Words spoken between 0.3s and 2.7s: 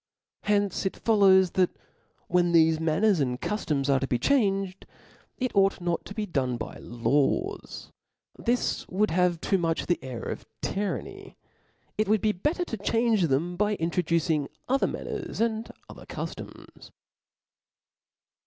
From hence it follows that when